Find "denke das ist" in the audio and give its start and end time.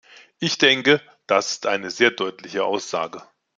0.57-1.67